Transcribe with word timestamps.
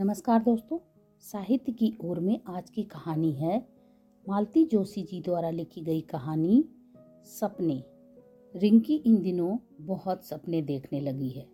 नमस्कार 0.00 0.42
दोस्तों, 0.42 0.78
साहित्य 1.20 1.72
की 1.72 1.98
ओर 2.00 2.20
में 2.20 2.40
आज 2.48 2.70
की 2.70 2.82
कहानी 2.82 3.32
है 3.32 3.68
मालती 4.28 4.64
जोशी 4.64 5.02
जी 5.02 5.20
द्वारा 5.20 5.50
लिखी 5.50 5.80
गई 5.80 6.00
कहानी, 6.00 6.64
सपने। 7.24 7.84
रिंकी 8.56 8.96
इन 8.96 9.22
दिनों 9.22 9.58
बहुत 9.80 10.24
सपने 10.24 10.62
देखने 10.62 11.00
लगी 11.00 11.28
है। 11.28 11.48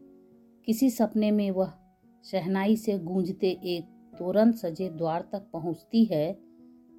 किसी 0.66 0.90
सपने 0.90 1.30
में 1.30 1.50
वह 1.50 1.72
शहनाई 2.24 2.76
से 2.76 2.98
गूंजते 2.98 3.50
एक 3.50 3.84
तोरण 4.18 4.52
सजे 4.52 4.88
द्वार 4.88 5.28
तक 5.32 5.46
पहुँचती 5.52 6.04
है, 6.04 6.32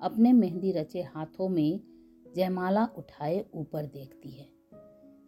अपने 0.02 0.34
मेहंदी 0.34 0.72
रचे 0.72 1.02
हाथों 1.02 1.50
में 1.50 1.80
जयमाला 2.36 2.86
उठाए 2.98 3.46
ऊपर 3.54 3.86
देखती 3.86 4.30
है। 4.30 4.50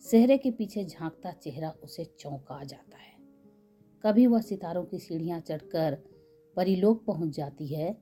सेहरे 0.01 0.37
के 0.37 0.51
पीछे 0.51 0.85
झांकता 0.85 1.31
चेहरा 1.31 1.73
उसे 1.83 2.05
चौंका 2.19 2.63
जाता 2.63 2.97
है। 2.97 3.16
कभी 4.05 4.27
वह 4.27 4.41
सितारों 4.41 4.83
की 4.83 4.99
सीढ़ियाँ 4.99 5.39
चढ़कर 5.39 5.97
परिलोक 6.55 7.05
पहुँच 7.05 7.35
जाती 7.35 7.67
है, 7.67 7.97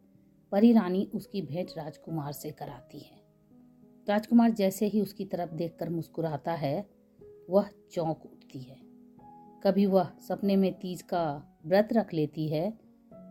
परी 0.52 0.74
रानी 0.74 1.12
उसकी 1.14 1.42
भेंट 1.42 1.72
राजकुमार 1.78 2.32
से 2.32 2.52
कराती 2.52 3.00
है। 3.00 3.24
राजकुमार 4.10 4.52
जैसे 4.52 4.86
ही 4.86 5.02
उसकी 5.02 5.26
तरफ़ 5.26 5.54
देखकर 5.54 5.90
मुस्कुराता 5.90 6.52
है, 6.52 6.90
वह 7.50 7.70
चौंक 7.92 8.26
उठती 8.26 8.60
है। 8.60 8.78
कभी 9.64 9.86
वह 9.86 10.10
सपने 10.28 10.56
में 10.56 10.74
तीज 10.74 11.02
का 11.02 11.56
व्रत 11.66 11.90
रख 11.94 12.14
लेती 12.14 12.48
है, 12.48 12.80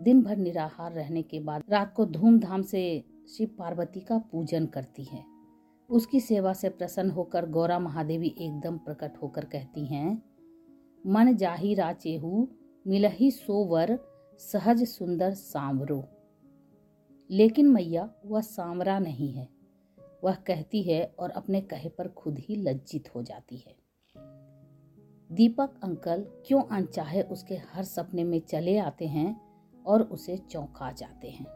दिन 0.00 0.22
भर 0.22 0.36
निराहार 0.36 0.92
रहने 0.92 1.22
के 1.22 1.40
बाद 1.40 1.62
रात 1.68 1.94
को 1.94 2.06
धूमधाम 2.06 2.62
से 2.62 3.04
शिव 3.36 3.50
पार्वती 3.58 4.00
का 4.00 4.18
पूजन 4.18 4.66
करती 4.66 5.04
है। 5.04 5.24
उसकी 5.90 6.20
सेवा 6.20 6.52
से 6.52 6.68
प्रसन्न 6.68 7.10
होकर 7.10 7.48
गौरा 7.48 7.78
महादेवी 7.78 8.34
एकदम 8.38 8.78
प्रकट 8.78 9.12
होकर 9.22 9.44
कहती 9.44 9.86
हैं 9.86 10.33
मन 11.06 11.36
जाही 11.36 11.74
राचेहू, 11.74 12.48
मिलही 12.86 13.30
सोवर 13.30 13.98
सहज 14.38 14.84
सुंदर 14.84 15.34
सांवरो। 15.34 16.04
लेकिन 17.30 17.68
मैया, 17.68 18.10
वह 18.26 18.40
सांवरा 18.40 18.98
नहीं 18.98 19.32
है। 19.32 19.48
वह 20.24 20.34
कहती 20.34 20.82
है 20.82 21.14
और 21.18 21.30
अपने 21.30 21.60
कहे 21.60 21.88
पर 21.88 22.08
खुद 22.08 22.38
ही 22.38 22.56
लज्जित 22.56 23.14
हो 23.14 23.22
जाती 23.22 23.56
है। 23.56 23.76
दीपक, 25.32 25.70
अंकल, 25.82 26.26
क्यों 26.46 26.62
अनचाहे 26.62 27.22
उसके 27.22 27.54
हर 27.54 27.84
सपने 27.84 28.24
में 28.24 28.40
चले 28.40 28.78
आते 28.78 29.06
हैं 29.06 29.40
और 29.86 30.02
उसे 30.02 30.36
चौंका 30.36 30.92
जाते 30.92 31.30
हैं? 31.30 31.46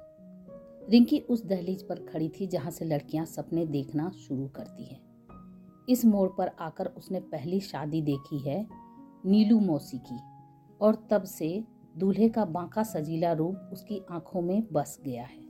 रिंकी 0.90 1.20
उस 1.20 1.44
दहलीज 1.44 1.88
पर 1.88 1.98
खड़ी 2.06 2.28
थी 2.28 2.46
जहाँ 2.46 2.70
से 2.70 2.84
लड़कियाँ 2.84 3.26
सपने 3.26 3.66
देखना 3.66 4.10
शुरू 4.10 4.48
करती 4.48 4.84
हैं। 4.84 5.26
इस 5.88 6.04
मोड़ 6.04 6.30
पर 6.38 6.48
आकर 6.48 6.86
उसने 6.86 7.20
पहली 7.20 7.60
शादी 7.60 8.02
देखी 8.02 8.38
है 8.38 8.87
नीलू 9.26 9.60
मौसी 9.60 9.98
की 9.98 10.20
और 10.80 11.06
तब 11.10 11.22
से 11.22 11.64
दूल्हे 11.98 12.28
का 12.28 12.44
बांका 12.44 12.82
सजीला 12.82 13.32
रूप 13.32 13.70
उसकी 13.72 14.00
आँखों 14.10 14.42
में 14.42 14.62
बस 14.72 14.98
गया 15.04 15.22
है। 15.22 15.46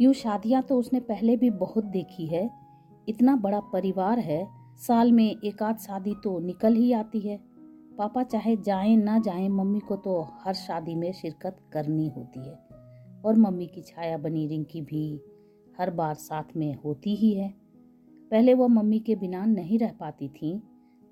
यूँ 0.00 0.14
शादियाँ 0.14 0.62
तो 0.62 0.78
उसने 0.78 1.00
पहले 1.00 1.36
भी 1.36 1.50
बहुत 1.50 1.84
देखी 1.84 2.26
है। 2.26 2.50
इतना 3.08 3.36
बड़ा 3.36 3.60
परिवार 3.60 4.18
है, 4.18 4.48
साल 4.76 5.12
में 5.12 5.36
एक 5.44 5.62
आध 5.62 5.78
शादी 5.78 6.14
तो 6.24 6.38
निकल 6.38 6.74
ही 6.74 6.92
आती 6.92 7.20
है। 7.20 7.40
पापा 7.98 8.22
चाहे 8.22 8.56
जाएँ 8.56 8.96
ना 8.96 9.18
जाएँ, 9.18 9.48
मम्मी 9.48 9.80
को 9.80 9.96
तो 9.96 10.28
हर 10.40 10.54
शादी 10.54 10.94
में 10.94 11.12
शिरकत 11.12 11.56
करनी 11.72 12.08
होती 12.08 12.40
है। 12.40 12.68
और 13.24 13.36
मम्मी 13.36 13.66
की 13.66 13.82
छाया 13.82 14.18
बनी 14.18 14.46
रिंकी 14.46 14.82
भी 14.82 15.20
हर 15.78 15.90
बार 15.90 16.14
साथ 16.14 16.56
में 16.56 16.74
होती 16.74 17.14
ही 17.16 17.34
है। 17.34 17.54
पहले 18.30 18.54
वह 18.54 18.68
मम्मी 18.68 18.98
के 18.98 19.14
बिना 19.16 19.44
नहीं 19.44 19.78
रह 19.78 19.92
पाती 20.00 20.28
थी 20.28 20.62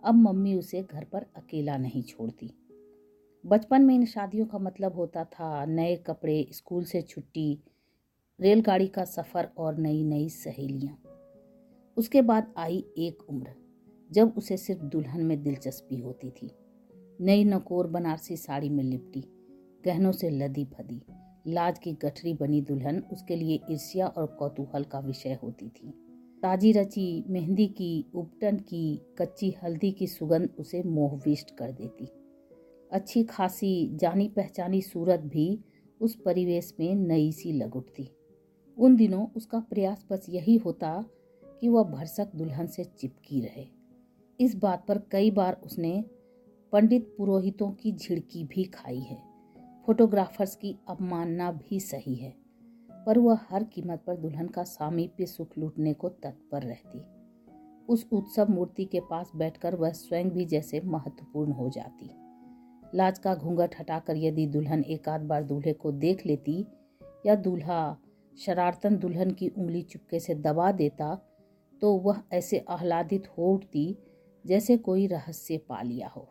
अब 0.06 0.14
मम्मी 0.14 0.54
उसे 0.54 0.82
घर 0.82 1.04
पर 1.04 1.26
अकेला 1.36 1.76
नहीं 1.76 2.02
छोड़ती। 2.02 2.50
बचपन 3.46 3.82
में 3.82 3.94
इन 3.94 4.06
शादियों 4.06 4.46
का 4.46 4.58
मतलब 4.58 4.94
होता 4.94 5.24
था 5.24 5.64
नए 5.64 5.96
कपड़े, 5.96 6.48
स्कूल 6.52 6.84
से 6.84 7.02
छुट्टी, 7.02 7.58
रेलगाड़ी 8.40 8.86
का 8.86 9.04
सफ़र 9.04 9.48
और 9.58 9.78
नई 9.78 10.04
नई 10.04 10.28
सहेलियाँ। 10.28 11.02
उसके 11.96 12.22
बाद 12.22 12.54
आई 12.56 12.84
एक 12.98 13.22
उम्र, 13.30 13.50
जब 14.12 14.34
उसे 14.36 14.56
सिर्फ़ 14.56 14.82
दुल्हन 14.82 15.20
में 15.20 15.42
दिलचस्पी 15.42 15.96
होती 15.96 16.30
थी। 16.30 16.50
नई 17.20 17.44
नकोर 17.44 17.86
बनारसी 17.86 18.36
साड़ी 18.36 18.68
में 18.68 18.84
लिपटी, 18.84 19.24
गहनों 19.84 20.12
से 20.12 20.30
लदी 20.30 20.64
फदी, 20.64 21.02
लाज 21.46 21.78
की 21.78 21.92
गठरी 21.92 22.34
बनी 22.34 22.60
दुल्हन 22.60 22.98
उसके 23.12 23.36
लिए 23.36 23.60
ईर्ष्या 23.70 24.06
और 24.06 24.26
कौतूहल 24.26 24.84
का 24.84 24.98
विषय 24.98 25.38
होती 25.42 25.68
थी। 25.68 26.05
ताजी 26.42 26.72
रची 26.72 27.24
मेहंदी 27.28 27.66
की, 27.66 28.06
उपटन 28.14 28.56
की, 28.56 29.02
कच्ची 29.18 29.54
हल्दी 29.62 29.92
की 29.92 30.06
सुगंध 30.06 30.50
उसे 30.58 30.82
मोहविष्ट 30.82 31.56
कर 31.56 31.72
देती। 31.72 32.08
अच्छी 32.92 33.24
खासी 33.24 33.96
जानी 33.96 34.28
पहचानी 34.28 34.82
सूरत 34.82 35.20
भी 35.20 35.60
उस 36.00 36.14
परिवेश 36.14 36.74
में 36.80 36.94
नई 36.94 37.32
सी 37.32 37.52
लग 37.52 37.76
उठती। 37.76 38.10
उन 38.78 38.96
दिनों 38.96 39.26
उसका 39.36 39.60
प्रयास 39.60 40.06
बस 40.10 40.26
यही 40.28 40.56
होता 40.56 41.04
कि 41.60 41.68
वह 41.68 41.82
भरसक 41.82 42.28
दुल्हन 42.34 42.66
से 42.66 42.84
चिपकी 42.84 43.40
रहे। 43.40 43.66
इस 44.40 44.56
बात 44.56 44.86
पर 44.86 44.98
कई 44.98 45.30
बार 45.30 45.60
उसने 45.64 46.04
पंडित 46.72 47.14
पुरोहितों 47.18 47.70
की 47.70 47.92
झिड़की 47.92 48.44
भी 48.44 48.64
खाई 48.64 49.00
है। 49.00 49.22
फोटोग्राफर्स 49.86 50.56
की 50.56 50.78
अवमानना 50.88 51.52
भी 51.52 51.80
सही 51.80 52.14
है। 52.14 52.45
पर 53.06 53.18
वह 53.18 53.38
हर 53.50 53.64
कीमत 53.64 54.02
पर 54.06 54.16
दुल्हन 54.16 54.48
का 54.48 54.62
सामीप्य 54.64 55.26
सुख 55.26 55.58
लूटने 55.58 55.92
को 55.94 56.08
तत्पर 56.08 56.62
रहती। 56.62 57.02
उस 57.88 58.06
उत्सव 58.12 58.50
मूर्ति 58.50 58.84
के 58.84 59.00
पास 59.00 59.30
बैठकर 59.36 59.74
वह 59.74 59.90
स्वयं 59.90 60.30
भी 60.30 60.44
जैसे 60.44 60.80
महत्वपूर्ण 60.80 61.52
हो 61.52 61.68
जाती। 61.68 62.10
लाज 62.94 63.18
का 63.18 63.34
घूंघट 63.34 63.74
हटाकर 63.80 64.16
यदि 64.16 64.46
दुल्हन 64.46 64.82
एक 64.82 65.08
आध 65.08 65.20
बार 65.20 65.42
दूल्हे 65.42 65.72
को 65.72 65.92
देख 65.92 66.26
लेती 66.26 66.64
या 67.26 67.34
दूल्हा 67.34 67.96
शरारतन 68.38 68.96
दुल्हन 68.96 69.30
की 69.30 69.48
उंगली 69.48 69.82
चुपके 69.82 70.20
से 70.20 70.34
दबा 70.34 70.72
देता 70.72 71.14
तो 71.82 71.92
वह 71.96 72.22
ऐसे 72.32 72.64
आह्लादित 72.68 73.28
हो 73.28 73.52
उठती 73.54 73.96
जैसे 74.44 74.76
कोई 74.76 75.06
रहस्य 75.06 75.58
पा 75.58 75.82
लिया 75.82 76.08
हो। 76.08 76.28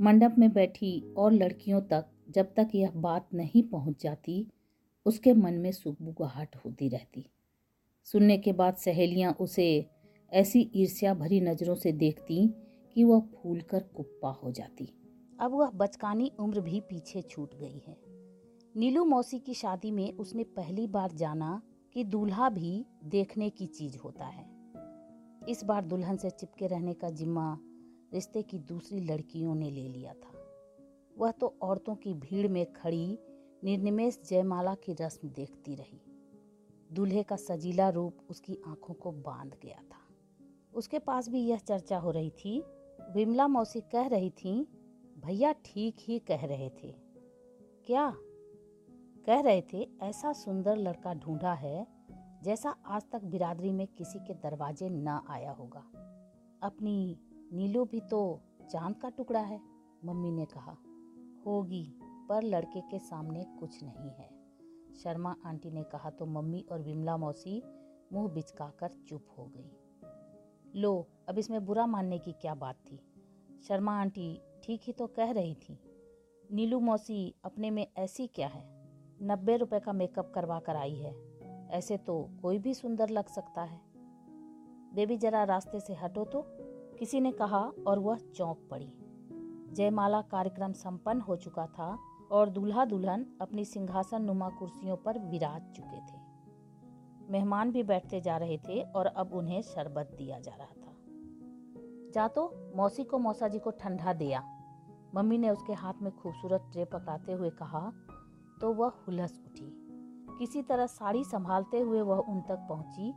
मंडप 0.00 0.34
में 0.38 0.52
बैठी 0.52 1.14
और 1.16 1.32
लड़कियों 1.32 1.80
तक 1.80 2.06
जब 2.30 2.52
तक 2.54 2.68
यह 2.74 2.90
बात 2.96 3.28
नहीं 3.34 3.62
पहुँच 3.62 4.02
जाती 4.02 4.46
उसके 5.08 5.32
मन 5.32 5.54
में 5.54 5.72
सुखबुगाहट 5.72 6.56
होती 6.56 6.88
रहती। 6.88 7.30
सुनने 8.04 8.38
के 8.38 8.52
बाद 8.52 8.76
सहेलियाँ 8.76 9.36
उसे 9.40 9.86
ऐसी 10.32 10.70
ईर्ष्या 10.74 11.14
भरी 11.14 11.40
नज़रों 11.40 11.74
से 11.74 11.92
देखती 11.92 12.54
कि 12.94 13.04
वह 13.04 13.20
फूल 13.20 13.60
कर 13.60 13.82
कुप्पा 13.82 14.30
हो 14.30 14.50
जाती। 14.50 14.94
अब 15.40 15.52
वह 15.52 15.70
बचकानी 15.70 16.32
उम्र 16.40 16.60
भी 16.60 16.80
पीछे 16.80 17.22
छूट 17.22 17.54
गई 17.54 17.82
है। 17.86 17.96
नीलू 18.76 19.04
मौसी 19.04 19.38
की 19.38 19.54
शादी 19.54 19.90
में 19.90 20.12
उसने 20.12 20.44
पहली 20.44 20.86
बार 20.86 21.12
जाना 21.12 21.62
कि 21.94 22.04
दूल्हा 22.04 22.48
भी 22.48 22.86
देखने 23.04 23.50
की 23.50 23.66
चीज़ 23.66 23.98
होता 23.98 24.24
है। 24.24 24.46
इस 25.48 25.64
बार 25.64 25.84
दुल्हन 25.84 26.16
से 26.16 26.30
चिपके 26.30 26.66
रहने 26.66 26.94
का 26.94 27.10
जिम्मा 27.10 27.58
रिश्ते 28.14 28.42
की 28.42 28.58
दूसरी 28.58 29.00
लड़कियों 29.00 29.54
ने 29.54 29.70
ले 29.70 29.88
लिया 29.88 30.12
था। 30.12 30.34
वह 31.18 31.30
तो 31.30 31.58
औरतों 31.62 31.94
की 31.94 32.14
भीड़ 32.14 32.48
में 32.48 32.72
खड़ी 32.72 33.18
निर्निमेश 33.64 34.20
जयमाला 34.26 34.74
की 34.74 34.92
रस्म 34.92 35.28
देखती 35.28 35.74
रही। 35.74 36.00
दूल्हे 36.92 37.22
का 37.22 37.36
सजीला 37.36 37.88
रूप 37.88 38.18
उसकी 38.30 38.58
आँखों 38.66 38.94
को 38.94 39.12
बाँध 39.12 39.56
गया 39.62 39.82
था। 39.82 40.08
उसके 40.74 40.98
पास 40.98 41.28
भी 41.28 41.40
यह 41.40 41.58
चर्चा 41.58 41.98
हो 41.98 42.10
रही 42.10 42.30
थी। 42.30 42.62
विमला 43.14 43.48
मौसी 43.48 43.80
कह 43.80 44.06
रही 44.06 44.30
थी, 44.30 44.64
भैया 45.24 45.52
ठीक 45.52 45.96
ही 46.00 46.18
कह 46.18 46.46
रहे 46.46 46.70
थे। 46.70 46.94
क्या? 47.86 48.16
कह 49.26 49.40
रहे 49.40 49.62
थे, 49.72 49.88
ऐसा 50.02 50.32
सुंदर 50.32 50.76
लड़का 50.76 51.14
ढूंढा 51.14 51.54
है, 51.54 51.86
जैसा 52.42 52.70
आज 52.70 53.02
तक 53.12 53.24
बिरादरी 53.24 53.72
में 53.72 53.86
किसी 53.86 54.18
के 54.18 54.34
दरवाजे 54.34 54.88
न 54.88 55.08
आया 55.28 55.50
होगा। 55.50 55.84
अपनी 56.62 57.18
नीलू 57.52 57.84
भी 57.84 58.00
तो 58.00 58.40
चाँद 58.70 58.96
का 58.96 59.08
टुकड़ा 59.08 59.40
है, 59.40 59.60
मम्मी 60.04 60.30
ने 60.30 60.44
कहा। 60.44 60.76
होगी। 61.46 61.97
पर 62.28 62.42
लड़के 62.42 62.80
के 62.80 62.98
सामने 62.98 63.44
कुछ 63.44 63.82
नहीं 63.82 64.10
है। 64.10 64.38
शर्मा 64.96 65.36
आंटी 65.46 65.70
ने 65.70 65.82
कहा 65.82 66.10
तो 66.10 66.26
मम्मी 66.26 66.66
और 66.72 66.82
विमला 66.82 67.16
मौसी 67.16 67.62
मुँह 68.12 68.28
बिचकाकर 68.28 68.90
चुप 69.08 69.26
हो 69.38 69.52
गई। 69.56 69.70
लो, 70.80 71.08
अब 71.28 71.38
इसमें 71.38 71.64
बुरा 71.64 71.86
मानने 71.86 72.18
की 72.18 72.32
क्या 72.32 72.54
बात 72.54 72.76
थी? 72.76 73.00
शर्मा 73.68 74.00
आंटी 74.00 74.40
ठीक 74.62 74.80
ही 74.84 74.92
तो 74.92 75.06
कह 75.06 75.30
रही 75.30 75.54
थी। 75.54 75.80
नीलू 76.52 76.80
मौसी, 76.80 77.34
अपने 77.44 77.70
में 77.70 77.86
ऐसी 77.96 78.26
क्या 78.26 78.48
है? 78.48 78.78
नब्बे 79.22 79.56
रुपए 79.56 79.80
का 79.80 79.92
मेकअप 79.92 80.32
करवा 80.34 80.60
कर 80.60 80.76
आई 80.76 80.94
है। 80.94 81.14
ऐसे 81.68 81.96
तो 81.96 82.30
कोई 82.42 82.58
भी 82.58 82.74
सुंदर 82.74 83.08
लग 83.08 83.26
सकता 83.26 83.62
है। 83.62 83.80
बेबी 84.94 85.16
जरा 85.16 85.44
रास्ते 85.44 85.80
से 85.80 85.94
हटो 85.94 86.24
तो। 86.24 86.44
किसी 86.98 87.20
ने 87.20 87.32
कहा 87.32 87.72
और 87.86 87.98
वह 87.98 88.18
चौंक 88.18 88.68
पड़ी। 88.70 88.92
जयमाला 89.74 90.22
कार्यक्रम 90.22 90.72
संपन्न 90.72 91.20
हो 91.20 91.36
चुका 91.36 91.66
था। 91.66 91.98
और 92.30 92.48
दूल्हा 92.48 92.84
दुल्हन 92.84 93.26
अपनी 93.40 93.64
सिंहासन 93.64 94.22
नुमा 94.22 94.48
कुर्सियों 94.48 94.96
पर 94.96 95.18
विराज 95.18 95.62
चुके 95.76 96.00
थे। 96.00 96.20
मेहमान 97.30 97.70
भी 97.70 97.82
बैठते 97.82 98.20
जा 98.20 98.36
रहे 98.36 98.58
थे 98.58 98.82
और 98.82 99.06
अब 99.06 99.32
उन्हें 99.32 99.62
शरबत 99.62 100.14
दिया 100.18 100.38
जा 100.40 100.54
रहा 100.54 100.66
था। 100.66 100.94
जा 102.14 102.28
तो 102.28 102.72
मौसी 102.76 103.04
को 103.04 103.18
मौसा 103.18 103.48
जी 103.48 103.58
को 103.58 103.70
ठंडा 103.70 104.12
दिया 104.12 104.42
मम्मी 105.14 105.38
ने 105.38 105.50
उसके 105.50 105.72
हाथ 105.72 106.02
में 106.02 106.10
खूबसूरत 106.16 106.68
ट्रे 106.72 106.84
पकड़ाते 106.84 107.32
हुए 107.32 107.50
कहा। 107.50 107.92
तो 108.60 108.72
वह 108.72 108.92
हुलस 109.06 109.40
उठी। 109.46 109.70
किसी 110.38 110.62
तरह 110.62 110.86
साड़ी 110.86 111.24
संभालते 111.24 111.80
हुए 111.80 112.00
वह 112.00 112.16
उन 112.16 112.40
तक 112.40 112.66
पहुँची 112.68 113.12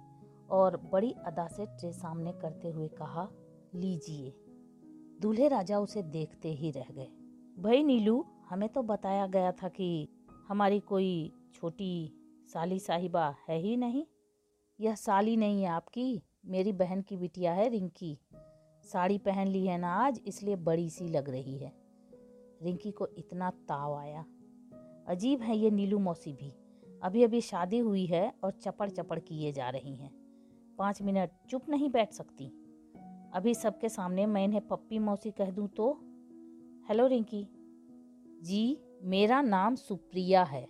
और 0.50 0.78
बड़ी 0.92 1.12
अदा 1.26 1.48
से 1.48 1.66
ट्रे 1.66 1.92
सामने 1.92 2.32
करते 2.32 2.70
हुए 2.70 2.88
कहा, 2.88 3.28
लीजिए। 3.76 4.34
दूल्हे 5.22 5.48
राजा 5.48 5.80
उसे 5.80 6.02
देखते 6.04 6.52
ही 6.54 6.72
रह 6.72 6.88
गए। 6.92 7.08
भाई 7.60 7.84
नीलू 7.84 8.26
हमें 8.52 8.70
तो 8.70 8.82
बताया 8.84 9.28
गया 9.28 9.52
था 9.52 9.68
कि 9.68 10.10
हमारी 10.48 10.80
कोई 10.80 11.34
छोटी 11.54 12.14
साली 12.54 12.80
साहिबा 12.80 13.36
है 13.48 13.60
ही 13.60 13.78
नहीं। 13.78 14.06
यह 14.80 14.96
साली 14.96 15.38
नहीं 15.38 15.64
है 15.64 15.70
आपकी, 15.70 16.24
मेरी 16.46 16.72
बहन 16.72 17.02
की 17.02 17.18
बिटिया 17.18 17.54
है 17.54 17.70
रिंकी। 17.70 18.20
साड़ी 18.84 19.18
पहन 19.18 19.48
ली 19.48 19.66
है 19.66 19.78
ना 19.78 19.94
आज, 19.94 20.22
इसलिए 20.28 20.56
बड़ी 20.56 20.90
सी 20.90 21.08
लग 21.08 21.30
रही 21.30 21.58
है। 21.58 21.74
रिंकी 22.62 22.92
को 22.92 23.08
इतना 23.08 23.50
ताव 23.50 23.96
आया। 23.96 24.26
अजीब 25.08 25.42
है 25.42 25.58
ये 25.58 25.72
नीलू 25.72 26.00
मौसी 26.00 26.34
भी। 26.34 26.54
अभी 27.04 27.24
अभी 27.24 27.42
शादी 27.42 27.78
हुई 27.78 28.06
है 28.06 28.34
और 28.44 28.52
चपड़ 28.52 28.90
चपड़ 28.90 29.20
किए 29.20 29.52
जा 29.52 29.70
रही 29.70 29.96
हैं। 29.96 30.12
पाँच 30.78 31.02
मिनट 31.02 31.30
चुप 31.50 31.70
नहीं 31.70 31.90
बैठ 31.90 32.14
सकती। 32.14 32.46
अभी 33.34 33.56
सबके 33.56 33.90
सामने 33.90 34.26
मैं 34.26 34.44
इन्हें 34.44 34.68
पप्पी 34.68 35.00
मौसी 35.00 35.32
कह 35.32 35.52
दूँ 35.52 35.68
तो? 35.68 36.00
हेलो, 36.90 37.08
रिंकी। 37.08 37.48
जी, 38.42 38.82
मेरा 39.02 39.42
नाम 39.42 39.76
सुप्रिया 39.76 40.44
है। 40.44 40.68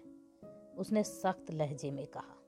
उसने 0.78 1.04
सख्त 1.04 1.52
लहजे 1.52 1.92
में 1.92 2.08
कहा। 2.08 2.44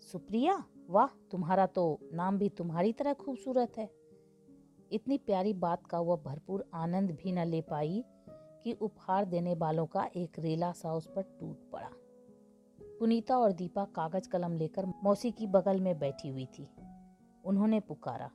सुप्रिया, 0.00 0.64
वाह, 0.90 1.06
तुम्हारा 1.06 1.66
तो 1.66 1.98
नाम 2.12 2.38
भी 2.38 2.48
तुम्हारी 2.48 2.92
तरह 2.92 3.12
खूबसूरत 3.12 3.78
है। 3.78 3.90
इतनी 4.92 5.18
प्यारी 5.18 5.52
बात 5.52 5.86
का 5.86 6.00
वह 6.00 6.16
भरपूर 6.16 6.70
आनंद 6.74 7.10
भी 7.10 7.32
न 7.32 7.38
ले 7.44 7.60
पाई 7.60 8.04
कि 8.30 8.72
उपहार 8.72 9.24
देने 9.24 9.54
वालों 9.54 9.86
का 9.86 10.10
एक 10.16 10.38
रेला 10.38 10.72
सा 10.72 10.94
उस 10.94 11.08
पर 11.16 11.22
टूट 11.22 11.70
पड़ा। 11.70 11.90
पुनीता 12.98 13.38
और 13.38 13.52
दीपा 13.52 13.84
कागज़ 13.84 14.28
कलम 14.28 14.56
लेकर 14.56 14.86
मौसी 14.86 15.30
की 15.30 15.46
बगल 15.46 15.80
में 15.80 15.98
बैठी 15.98 16.28
हुई 16.28 16.46
थी। 16.46 16.68
उन्होंने 17.44 17.80
पुकारा 17.80 18.30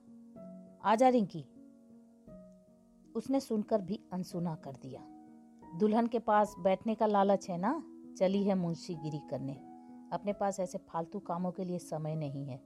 आजा 0.83 1.09
रिंकी। 1.09 1.45
उसने 3.15 3.39
सुनकर 3.39 3.81
भी 3.81 3.99
अनसुना 4.13 4.55
कर 4.55 4.71
दिया। 4.71 5.14
दुल्हन 5.79 6.07
के 6.07 6.19
पास 6.19 6.55
बैठने 6.59 6.95
का 6.95 7.05
लालच 7.05 7.49
है 7.49 7.57
ना? 7.57 7.83
चली 8.17 8.43
है 8.43 8.55
मुंशीगिरी 8.55 9.19
करने। 9.29 9.53
अपने 10.13 10.33
पास 10.33 10.59
ऐसे 10.59 10.77
फालतू 10.77 11.19
कामों 11.19 11.51
के 11.51 11.63
लिए 11.63 11.79
समय 11.79 12.15
नहीं 12.15 12.45
है। 12.45 12.57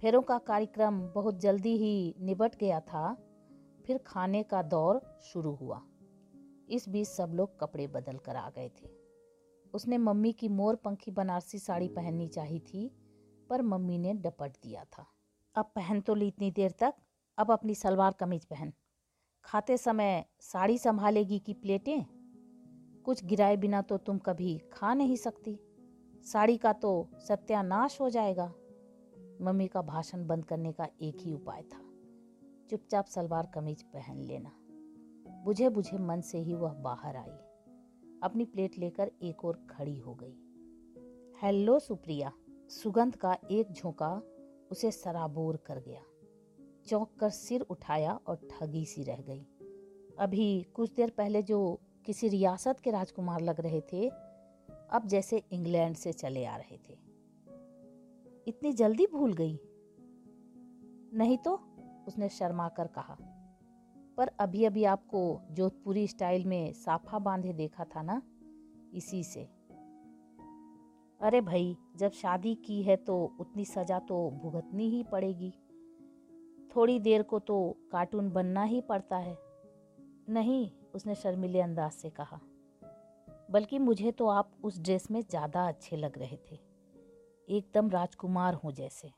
फेरों 0.00 0.22
का 0.22 0.38
कार्यक्रम 0.38 1.08
बहुत 1.08 1.40
जल्दी 1.40 1.76
ही 1.76 2.14
निबट 2.20 2.56
गया 2.56 2.80
था। 2.80 3.14
फिर 3.86 3.98
खाने 3.98 4.42
का 4.42 4.62
दौर 4.62 5.20
शुरू 5.22 5.54
हुआ। 5.54 5.82
इस 6.68 6.88
बीच 6.88 7.08
सब 7.08 7.30
लोग 7.34 7.60
कपड़े 7.60 7.86
बदल 7.86 8.16
कर 8.16 8.36
आ 8.36 8.50
गए 8.50 8.68
थे। 8.68 8.88
उसने 9.74 9.98
मम्मी 9.98 10.32
की 10.32 10.48
मोर 10.48 10.76
पंखी 10.76 11.10
बनारसी 11.10 11.58
साड़ी 11.58 11.88
पहननी 11.88 12.28
चाहिए 12.28 12.58
थी, 12.58 12.96
पर 13.50 13.62
मम्मी 13.62 13.98
ने 13.98 14.14
डपट 14.14 14.50
दिया 14.50 14.84
था। 14.84 15.06
अब 15.54 15.64
पहन 15.64 16.00
तो 16.00 16.14
ली 16.14 16.28
इतनी 16.28 16.50
देर 16.50 16.70
तक, 16.70 16.94
अब 17.38 17.50
अपनी 17.50 17.74
सलवार 17.74 18.12
कमीज 18.12 18.44
पहन। 18.44 18.72
खाते 19.44 19.76
समय 19.76 20.26
साड़ी 20.40 20.78
संभालेगी 20.78 21.38
कि 21.38 21.52
प्लेटें? 21.52 22.15
कुछ 23.06 23.24
गिराए 23.24 23.56
बिना 23.56 23.82
तो 23.82 23.96
तुम 23.96 24.18
कभी 24.18 24.58
खा 24.72 24.94
नहीं 24.94 25.16
सकती। 25.16 25.60
साड़ी 26.24 26.56
का 26.56 26.72
तो 26.72 27.10
सत्यानाश 27.14 28.00
हो 28.00 28.10
जाएगा। 28.10 28.54
मम्मी 29.40 29.68
का 29.68 29.82
भाषण 29.82 30.26
बंद 30.26 30.44
करने 30.44 30.72
का 30.72 30.88
एक 31.02 31.16
ही 31.20 31.32
उपाय 31.32 31.62
था। 31.62 31.78
चुपचाप 32.70 33.06
सलवार 33.06 33.50
कमीज 33.54 33.82
पहन 33.82 34.22
लेना। 34.22 34.52
बुझे 35.44 35.68
बुझे 35.68 35.98
मन 35.98 36.20
से 36.20 36.38
ही 36.38 36.54
वह 36.54 36.72
बाहर 36.72 37.16
आई। 37.16 37.32
अपनी 38.22 38.44
प्लेट 38.44 38.78
लेकर 38.78 39.10
एक 39.22 39.44
और 39.44 39.66
खड़ी 39.70 39.98
हो 39.98 40.14
गई। 40.14 40.36
हेलो 41.42 41.78
सुप्रिया। 41.78 42.32
सुगंध 42.68 43.16
का 43.16 43.38
एक 43.50 43.72
झोंका 43.72 44.22
उसे 44.70 44.90
सराबोर 44.90 45.56
कर 45.56 45.80
गया। 45.80 46.02
चौंक 46.86 47.10
कर 47.20 47.30
सिर 47.30 47.60
उठाया 47.60 48.20
और 48.26 48.48
ठगी 48.50 48.84
सी 48.86 49.02
रह 49.02 49.16
गई। 49.16 49.46
अभी 50.18 50.62
कुछ 50.62 50.92
देर 50.92 51.10
पहले 51.10 51.42
जो 51.42 51.80
किसी 52.06 52.28
रियासत 52.28 52.80
के 52.80 52.90
राजकुमार 52.90 53.40
लग 53.40 53.60
रहे 53.60 53.80
थे, 53.80 54.08
अब 54.90 55.02
जैसे 55.06 55.42
इंग्लैंड 55.52 55.96
से 55.96 56.12
चले 56.12 56.44
आ 56.44 56.56
रहे 56.56 56.76
थे। 56.76 56.98
इतनी 58.48 58.72
जल्दी 58.72 59.06
भूल 59.06 59.32
गई। 59.32 59.60
नहीं 61.14 61.38
तो 61.38 61.60
उसने 62.08 62.28
शर्मा 62.28 62.68
कर 62.68 62.86
कहा। 62.86 63.16
पर 64.16 64.28
अभी 64.28 64.64
अभी 64.64 64.84
आपको 64.84 65.40
जोधपुरी 65.50 66.06
स्टाइल 66.06 66.44
में 66.44 66.72
साफा 66.72 67.18
बांधे 67.18 67.52
देखा 67.52 67.84
था 67.84 68.02
ना? 68.02 68.22
इसी 68.94 69.24
से। 69.24 69.48
अरे 71.20 71.40
भाई, 71.40 71.76
जब 71.96 72.12
शादी 72.12 72.54
की 72.54 72.82
है 72.82 72.96
तो 72.96 73.36
उतनी 73.40 73.64
सजा 73.64 73.98
तो 73.98 74.30
भुगतनी 74.30 74.88
ही 74.88 75.02
पड़ेगी। 75.02 75.54
थोड़ी 76.76 76.98
देर 76.98 77.22
को 77.22 77.38
तो 77.38 77.76
कार्टून 77.92 78.30
बनना 78.30 78.62
ही 78.62 78.80
पड़ता 78.80 79.16
है। 79.16 79.38
नहीं 80.28 80.70
उसने 80.96 81.14
शर्मिले 81.14 81.60
अंदाज 81.60 81.92
से 81.92 82.10
कहा, 82.10 82.40
बल्कि 83.50 83.78
मुझे 83.78 84.10
तो 84.10 84.26
आप 84.28 84.50
उस 84.64 84.80
ड्रेस 84.80 85.10
में 85.10 85.20
ज़्यादा 85.20 85.66
अच्छे 85.68 85.96
लग 85.96 86.18
रहे 86.18 86.36
थे, 86.46 86.58
एकदम 87.48 87.90
राजकुमार 87.90 88.54
हूँ 88.54 88.72
जैसे। 88.72 89.12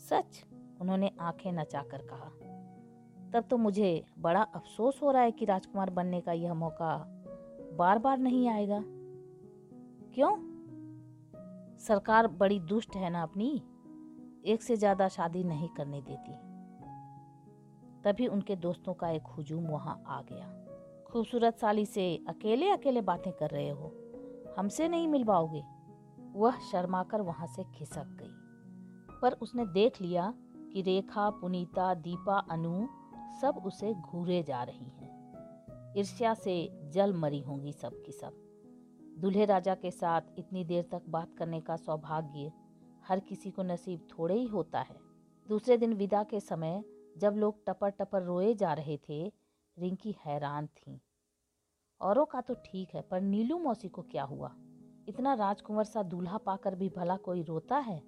सच? 0.00 0.42
उन्होंने 0.80 1.10
आँखें 1.20 1.52
नचाकर 1.52 2.06
कहा, 2.06 2.30
तब 3.32 3.44
तो 3.50 3.56
मुझे 3.56 4.04
बड़ा 4.18 4.42
अफसोस 4.42 5.00
हो 5.02 5.10
रहा 5.10 5.22
है 5.22 5.30
कि 5.30 5.44
राजकुमार 5.44 5.90
बनने 5.90 6.20
का 6.20 6.32
यह 6.32 6.54
मौका 6.54 6.96
बार 7.72 7.98
बार 7.98 8.18
नहीं 8.18 8.48
आएगा। 8.48 8.82
क्यों? 10.14 10.34
सरकार 11.78 12.26
बड़ी 12.28 12.58
दुष्ट 12.62 12.96
है 12.96 13.10
ना 13.10 13.22
अपनी, 13.22 13.54
एक 14.44 14.62
से 14.62 14.76
ज़्यादा 14.76 15.08
शादी 15.08 15.42
नहीं 15.44 15.68
करने 15.68 16.00
देती। 16.02 16.32
तभी 18.04 18.26
उनके 18.26 18.56
दोस्तों 18.56 18.94
का 18.94 19.10
एक 19.10 19.26
हुजूम 19.28 19.66
वहाँ 19.66 20.02
आ 20.08 20.20
गया। 20.22 20.46
खूबसूरत 21.12 21.58
साली 21.58 21.86
से 21.86 22.24
अकेले 22.28 22.70
अकेले 22.70 23.00
बातें 23.00 23.32
कर 23.32 23.50
रहे 23.50 23.68
हो। 23.68 23.92
हमसे 24.56 24.88
नहीं 24.88 25.08
मिल 25.08 25.24
पाओगे 25.24 25.62
वह 26.32 26.58
शर्माकर 26.58 27.20
वहाँ 27.20 27.46
से 27.46 27.64
खिसक 27.64 28.04
गई। 28.04 28.32
पर 29.22 29.32
उसने 29.32 29.66
देख 29.66 30.00
लिया 30.00 30.34
कि 30.72 30.82
रेखा, 30.82 31.30
पुनीता, 31.30 31.94
दीपा, 31.94 32.38
अनु 32.38 32.86
सब 33.40 33.62
उसे 33.66 33.94
घूरे 33.94 34.42
जा 34.42 34.62
रही 34.62 34.84
हैं। 34.84 35.94
ईर्ष्या 35.98 36.34
से 36.34 36.68
जल 36.90 37.12
मरी 37.12 37.40
होंगी 37.40 37.72
सब 37.72 38.02
की 38.02 38.12
सब। 38.12 38.32
दूल्हे 39.18 39.44
राजा 39.44 39.74
के 39.74 39.90
साथ 39.90 40.20
इतनी 40.38 40.64
देर 40.64 40.88
तक 40.92 41.02
बात 41.08 41.34
करने 41.38 41.60
का 41.60 41.76
सौभाग्य 41.76 42.52
हर 43.08 43.20
किसी 43.20 43.50
को 43.50 43.62
नसीब 43.62 44.06
थोड़े 44.10 44.34
ही 44.34 44.46
होता 44.46 44.80
है। 44.80 44.96
दूसरे 45.48 45.76
दिन 45.76 45.92
विदा 45.92 46.22
के 46.22 46.40
समय 46.40 46.84
जब 47.18 47.34
लोग 47.36 47.66
टपर 47.66 47.90
टपर 47.90 48.22
रोए 48.22 48.54
जा 48.54 48.72
रहे 48.72 48.98
थे 49.08 49.45
रिंकी 49.78 50.16
हैरान 50.24 50.66
थी। 50.66 51.00
औरों 52.00 52.26
का 52.26 52.40
तो 52.40 52.54
ठीक 52.54 52.94
है, 52.94 53.02
पर 53.02 53.20
नीलू 53.20 53.58
मौसी 53.58 53.88
को 53.88 54.02
क्या 54.02 54.24
हुआ? 54.24 54.54
इतना 55.08 55.34
राजकुंवर 55.34 55.84
सा 55.84 56.02
दूल्हा 56.02 56.38
पाकर 56.38 56.74
भी 56.74 56.88
भला 56.88 57.16
कोई 57.16 57.42
रोता 57.42 57.78
है? 57.78 58.02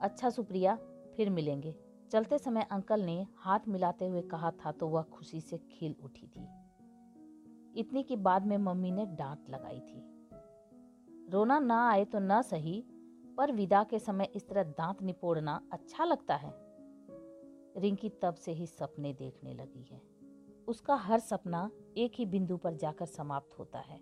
अच्छा 0.00 0.30
सुप्रिया, 0.30 0.76
फिर 1.16 1.30
मिलेंगे। 1.30 1.76
चलते 2.10 2.38
समय 2.38 2.62
अंकल 2.62 3.00
ने 3.00 3.26
हाथ 3.36 3.60
मिलाते 3.68 4.06
हुए 4.06 4.22
कहा 4.22 4.50
था 4.50 4.72
तो 4.72 4.88
वह 4.88 5.02
खुशी 5.02 5.40
से 5.40 5.58
खिल 5.58 5.96
उठी 6.02 6.26
थी। 6.26 6.48
इतनी 7.76 8.02
की 8.02 8.16
बाद 8.16 8.46
में 8.46 8.58
मम्मी 8.58 8.90
ने 8.90 9.06
डांट 9.06 9.50
लगाई 9.50 9.80
थी। 9.80 10.04
रोना 11.30 11.58
ना 11.58 11.88
आए 11.88 12.04
तो 12.04 12.18
ना 12.18 12.42
सही, 12.42 12.84
पर 13.38 13.52
विदा 13.52 13.84
के 13.84 13.98
समय 13.98 14.24
इस 14.34 14.48
तरह 14.48 14.62
दांत 14.62 15.02
निपोड़ना 15.02 15.68
अच्छा 15.72 16.04
लगता 16.04 16.36
है। 16.36 16.54
रिंकी 17.76 18.08
तब 18.08 18.34
से 18.34 18.52
ही 18.52 18.66
सपने 18.66 19.12
देखने 19.12 19.54
लगी 19.54 19.82
है। 19.82 20.13
उसका 20.68 20.94
हर 20.94 21.18
सपना 21.18 21.70
एक 21.96 22.12
ही 22.14 22.26
बिंदु 22.26 22.56
पर 22.56 22.74
जाकर 22.74 23.06
समाप्त 23.06 23.58
होता 23.58 23.78
है। 23.78 24.00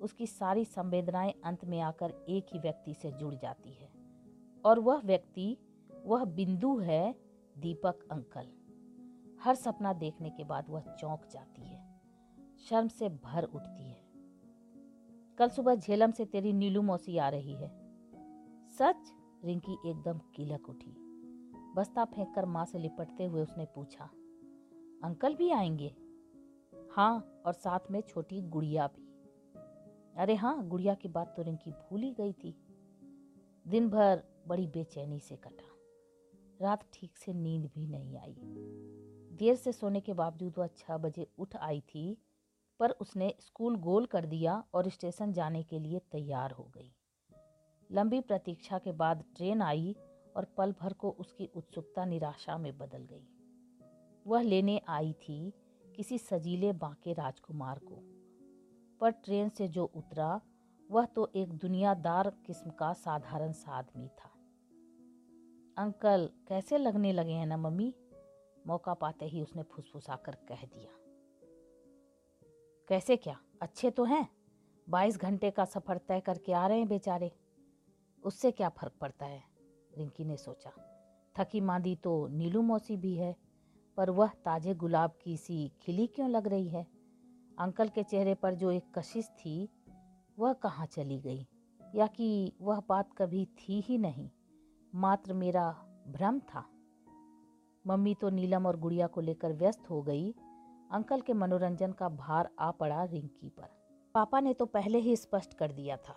उसकी 0.00 0.26
सारी 0.26 0.64
संवेदनाएँ 0.64 1.34
अंत 1.44 1.64
में 1.64 1.80
आकर 1.80 2.10
एक 2.28 2.46
ही 2.52 2.58
व्यक्ति 2.58 2.94
से 2.94 3.12
जुड़ 3.12 3.34
जाती 3.34 3.70
है। 3.70 3.92
और 4.64 4.78
वह 4.78 5.00
व्यक्ति, 5.00 5.58
वह 6.04 6.24
बिंदु 6.24 6.78
है 6.78 7.12
दीपक 7.58 7.98
अंकल। 8.12 8.48
हर 9.42 9.54
सपना 9.54 9.92
देखने 9.92 10.30
के 10.30 10.44
बाद 10.44 10.66
वह 10.68 10.80
चौंक 10.80 11.28
जाती 11.32 11.62
है। 11.62 12.00
शर्म 12.58 12.88
से 12.88 13.08
भर 13.08 13.44
उठती 13.44 13.90
है। 13.90 14.02
कल 15.38 15.48
सुबह 15.48 15.74
झेलम 15.74 16.10
से 16.10 16.24
तेरी 16.24 16.52
नीलू 16.52 16.82
मौसी 16.82 17.18
आ 17.18 17.28
रही 17.28 17.52
है। 17.52 17.82
सच? 18.68 19.14
रिंकी 19.44 19.76
एकदम 19.86 20.18
किलक 20.18 20.68
उठी। 20.68 20.96
बस्ता 21.76 22.04
फेंक 22.04 22.34
कर 22.34 22.44
माँ 22.44 22.64
से 22.64 22.78
लिपटते 22.78 23.24
हुए 23.24 23.42
उसने 23.42 23.64
पूछा 23.64 24.10
अंकल 25.04 25.34
भी 25.34 25.50
आएँगे। 25.50 25.94
हाँ 26.92 27.42
और 27.46 27.52
साथ 27.52 27.90
में 27.90 28.00
छोटी 28.00 28.42
गुड़िया 28.42 28.86
भी। 28.86 29.06
अरे 30.16 30.34
हाँ 30.34 30.68
गुड़िया 30.68 30.94
की 30.94 31.08
बात 31.08 31.34
तो 31.36 31.42
रिंकी 31.42 31.70
भूल 31.70 32.02
ही 32.02 32.14
गई 32.14 32.32
थी। 32.32 32.54
दिन 33.68 33.88
भर 33.88 34.22
बड़ी 34.46 34.66
बेचैनी 34.66 35.20
से 35.20 35.36
कटा। 35.36 35.68
रात 36.60 36.84
ठीक 36.92 37.16
से 37.16 37.32
नींद 37.32 37.70
भी 37.74 37.86
नहीं 37.86 38.18
आई। 38.18 38.36
देर 39.36 39.54
से 39.54 39.72
सोने 39.72 40.00
के 40.00 40.12
बावजूद 40.12 40.54
वह 40.58 40.66
छह 40.66 40.96
बजे 40.96 41.28
उठ 41.38 41.56
आई 41.56 41.80
थी, 41.80 42.18
पर 42.80 42.90
उसने 42.90 43.34
स्कूल 43.40 43.76
गोल 43.76 44.06
कर 44.06 44.26
दिया 44.26 44.64
और 44.74 44.88
स्टेशन 44.88 45.32
जाने 45.32 45.62
के 45.62 45.78
लिए 45.78 45.98
तैयार 45.98 46.50
हो 46.50 46.64
गई। 46.64 46.94
लंबी 47.92 48.20
प्रतीक्षा 48.20 48.78
के 48.78 48.92
बाद 48.92 49.24
ट्रेन 49.36 49.62
आई 49.62 49.96
और 50.36 50.44
पल 50.44 50.72
भर 50.72 50.92
को 50.92 51.10
उसकी 51.10 51.46
उत्सुकता 51.46 52.04
निराशा 52.04 52.58
में 52.58 52.78
बदल 52.78 52.98
गई। 52.98 53.26
वह 54.26 54.42
लेने 54.42 54.82
आई 54.88 55.12
थी 55.12 55.52
किसी 55.96 56.18
सजीले 56.18 56.72
बांके 56.72 57.12
राजकुमार 57.12 57.78
को। 57.78 57.98
पर 59.00 59.10
ट्रेन 59.10 59.48
से 59.48 59.68
जो 59.68 59.84
उतरा, 59.84 60.40
वह 60.90 61.06
तो 61.06 61.32
एक 61.36 61.52
दुनियादार 61.52 62.30
किस्म 62.30 62.70
का 62.70 62.92
साधारण 62.92 63.52
सा 63.52 63.72
आदमी 63.72 64.08
था। 64.08 64.28
अंकल, 65.78 66.30
कैसे 66.48 66.78
लगने 66.78 67.12
लगे 67.12 67.32
हैं 67.32 67.46
ना 67.46 67.56
मम्मी? 67.56 67.94
मौका 68.66 68.94
पाते 68.94 69.26
ही 69.26 69.42
उसने 69.42 69.62
फुसफुसा 69.62 70.16
कर 70.16 70.34
कह 70.34 70.66
दिया। 70.66 70.90
कैसे 72.88 73.16
क्या? 73.16 73.40
अच्छे 73.62 73.90
तो 73.90 74.04
हैं। 74.04 74.28
बाईस 74.88 75.18
घंटे 75.18 75.50
का 75.50 75.64
सफ़र 75.64 75.98
तय 75.98 76.20
करके 76.20 76.52
आ 76.52 76.66
रहे 76.66 76.78
हैं 76.78 76.88
बेचारे। 76.88 77.32
उससे 78.24 78.50
क्या 78.50 78.68
फ़र्क 78.68 78.92
पड़ता 79.00 79.26
है? 79.26 79.42
रिंकी 79.94 80.24
ने 80.24 80.36
सोचा। 80.36 80.70
थकी 81.38 81.60
मांदी 81.60 81.96
तो 81.96 82.26
नीलू 82.26 82.62
मौसी 82.62 82.96
भी 82.96 83.14
है। 83.14 83.36
पर 83.96 84.10
वह 84.10 84.28
ताजे 84.28 84.74
गुलाब 84.74 85.18
की 85.22 85.36
सी 85.36 85.72
खिली 85.80 86.06
क्यों 86.06 86.30
लग 86.30 86.46
रही 86.46 86.68
है? 86.68 86.86
अंकल 87.58 87.88
के 87.88 88.02
चेहरे 88.02 88.34
पर 88.34 88.54
जो 88.54 88.70
एक 88.70 88.94
कशिश 88.94 89.28
थी, 89.28 89.68
वह 90.38 90.52
कहाँ 90.52 90.86
चली 90.86 91.20
गई? 91.20 91.46
या 91.94 92.06
कि 92.06 92.52
वह 92.60 92.82
बात 92.88 93.12
कभी 93.18 93.46
थी 93.46 93.80
ही 93.80 93.98
नहीं, 93.98 94.30
मात्र 94.94 95.32
मेरा 95.32 95.70
भ्रम 96.08 96.40
था। 96.40 96.64
मम्मी 97.86 98.14
तो 98.14 98.28
नीलम 98.28 98.66
और 98.66 98.76
गुड़िया 98.76 99.06
को 99.06 99.20
लेकर 99.20 99.52
व्यस्त 99.52 99.90
हो 99.90 100.02
गई। 100.02 100.34
अंकल 100.90 101.20
के 101.20 101.32
मनोरंजन 101.32 101.92
का 101.92 102.08
भार 102.08 102.50
आ 102.58 102.70
पड़ा 102.70 103.04
रिंकी 103.04 103.48
पर। 103.48 103.68
पापा 104.14 104.40
ने 104.40 104.54
तो 104.54 104.66
पहले 104.66 104.98
ही 104.98 105.16
स्पष्ट 105.16 105.54
कर 105.54 105.72
दिया 105.72 105.96
था। 105.96 106.16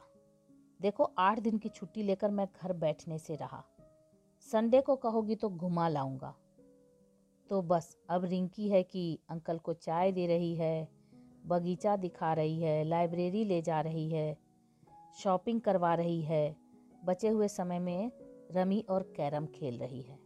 देखो, 0.81 1.03
आठ 1.17 1.39
दिन 1.39 1.57
की 1.57 1.69
छुट्टी 1.69 2.03
लेकर 2.03 2.31
मैं 2.31 2.47
घर 2.61 2.73
बैठने 2.73 3.17
से 3.17 3.35
रहा। 3.35 3.63
संडे 4.39 4.81
को 4.81 4.95
कहोगी 4.95 5.35
तो 5.35 5.49
घुमा 5.49 5.87
लाऊँगा। 5.87 6.35
तो 7.49 7.61
बस 7.61 7.97
अब 8.09 8.25
रिंकी 8.25 8.69
है 8.69 8.83
कि 8.83 9.19
अंकल 9.29 9.57
को 9.57 9.73
चाय 9.73 10.11
दे 10.11 10.27
रही 10.27 10.55
है, 10.55 10.87
बगीचा 11.45 11.95
दिखा 11.95 12.33
रही 12.33 12.59
है, 12.61 12.83
लाइब्रेरी 12.83 13.43
ले 13.45 13.61
जा 13.61 13.81
रही 13.81 14.09
है, 14.09 14.37
शॉपिंग 15.17 15.61
करवा 15.61 15.93
रही 15.93 16.21
है, 16.21 16.55
बचे 17.05 17.27
हुए 17.27 17.47
समय 17.47 17.79
में 17.79 18.11
रमी 18.51 18.85
और 18.89 19.13
कैरम 19.15 19.45
खेल 19.45 19.77
रही 19.77 20.01
है। 20.01 20.19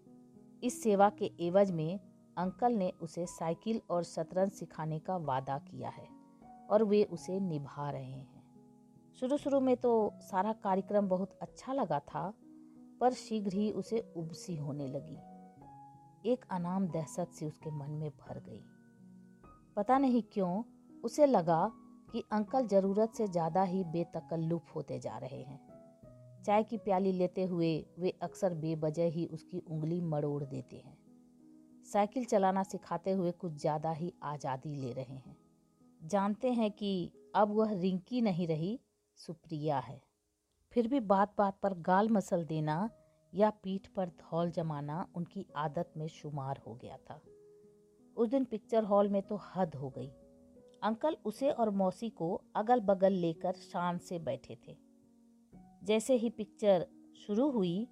इस 0.63 0.83
सेवा 0.83 1.09
के 1.09 1.31
एवज 1.39 1.71
में 1.71 1.99
अंकल 2.37 2.73
ने 2.73 2.93
उसे 3.01 3.25
साइकिल 3.25 3.81
और 3.89 4.03
शतरंज 4.03 4.51
सिखाने 4.51 4.99
का 4.99 5.17
वादा 5.17 5.57
किया 5.57 5.89
है 5.89 6.07
और 6.69 6.83
वे 6.83 7.03
उसे 7.03 7.39
निभा 7.39 7.89
रहे 7.91 8.03
हैं। 8.03 8.43
शुरू 9.19 9.37
शुरू 9.37 9.59
में 9.59 9.75
तो 9.77 10.13
सारा 10.21 10.53
कार्यक्रम 10.53 11.07
बहुत 11.07 11.39
अच्छा 11.41 11.73
लगा 11.73 11.99
था, 11.99 12.33
पर 13.01 13.13
शीघ्र 13.13 13.53
ही 13.53 13.71
उसे 13.71 14.13
उबसी 14.15 14.55
होने 14.55 14.87
लगी। 14.87 15.17
एक 16.25 16.45
अनाम 16.51 16.87
दहशत 16.87 17.29
से 17.31 17.45
उसके 17.45 17.71
मन 17.71 17.91
में 17.91 18.09
भर 18.09 18.39
गई। 18.39 18.63
पता 19.75 19.97
नहीं 19.97 20.21
क्यों, 20.33 20.63
उसे 21.03 21.25
लगा 21.25 21.71
कि 22.11 22.23
अंकल 22.31 22.67
ज़रूरत 22.67 23.13
से 23.13 23.27
ज़्यादा 23.27 23.63
ही 23.63 23.83
बेतकल्लुफ 23.83 24.75
होते 24.75 24.99
जा 24.99 25.17
रहे 25.17 25.41
हैं। 25.43 25.59
चाय 26.45 26.63
की 26.63 26.77
प्याली 26.77 27.11
लेते 27.11 27.43
हुए 27.43 27.85
वे 27.99 28.13
अक्सर 28.21 28.53
बेबजह 28.53 29.03
ही 29.03 29.25
उसकी 29.25 29.59
उंगली 29.59 30.01
मड़ोड़ 30.01 30.43
देते 30.43 30.77
हैं। 30.77 30.97
साइकिल 31.83 32.25
चलाना 32.25 32.63
सिखाते 32.63 33.11
हुए 33.11 33.31
कुछ 33.31 33.53
ज़्यादा 33.53 33.91
ही 33.91 34.13
आज़ादी 34.23 34.75
ले 34.75 34.93
रहे 34.93 35.15
हैं। 35.15 35.37
जानते 36.05 36.51
हैं 36.51 36.71
कि 36.71 37.11
अब 37.35 37.51
वह 37.51 37.71
रिंकी 37.71 38.21
नहीं 38.21 38.47
रही, 38.47 38.79
सुप्रिया 39.17 39.79
है। 39.79 40.01
फिर 40.73 40.87
भी 40.87 40.99
बात 40.99 41.33
बात 41.37 41.59
पर 41.63 41.73
गाल 41.73 42.09
मसल 42.09 42.45
देना 42.45 42.89
या 43.33 43.49
पीठ 43.49 43.87
पर 43.87 44.09
धौल 44.09 44.51
जमाना 44.51 45.07
उनकी 45.15 45.45
आदत 45.55 45.93
में 45.97 46.07
शुमार 46.07 46.61
हो 46.67 46.75
गया 46.75 46.97
था। 46.97 47.21
उस 48.17 48.29
दिन 48.29 48.45
पिक्चर 48.45 48.83
हॉल 48.83 49.09
में 49.09 49.21
तो 49.21 49.39
हद 49.55 49.75
हो 49.75 49.89
गई। 49.89 50.09
अंकल 50.83 51.17
उसे 51.25 51.49
और 51.49 51.69
मौसी 51.69 52.09
को 52.09 52.41
अगल 52.55 52.79
बगल 52.79 53.13
लेकर 53.13 53.53
शान 53.53 53.97
से 53.97 54.19
बैठे 54.19 54.57
थे। 54.67 54.77
जैसे 55.83 56.15
ही 56.15 56.29
पिक्चर 56.29 56.87
शुरू 57.27 57.49
हुई, 57.51 57.87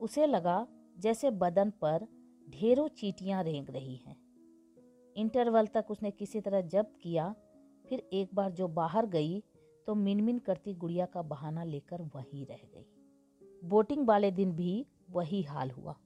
उसे 0.00 0.26
लगा 0.26 0.66
जैसे 0.98 1.30
बदन 1.30 1.70
पर 1.70 2.06
ढेरों 2.48 2.88
चीटियाँ 2.88 3.42
रेंग 3.42 3.70
रही 3.70 3.96
हैं। 3.96 4.16
इंटरवल 5.16 5.66
तक 5.66 5.90
उसने 5.90 6.10
किसी 6.10 6.40
तरह 6.40 6.60
जब्त 6.60 6.98
किया, 7.02 7.34
फिर 7.88 8.08
एक 8.12 8.34
बार 8.34 8.52
जो 8.52 8.68
बाहर 8.68 9.06
गई 9.06 9.42
तो 9.86 9.94
मिनमिन 9.94 10.38
करती 10.38 10.74
गुड़िया 10.74 11.06
का 11.06 11.22
बहाना 11.22 11.64
लेकर 11.64 12.02
वहीं 12.02 12.46
रह 12.46 12.60
गई। 12.74 12.86
बोटिंग 13.64 14.06
वाले 14.06 14.30
दिन 14.30 14.52
भी 14.52 14.86
वही 15.10 15.42
हाल 15.42 15.70
हुआ। 15.70 15.96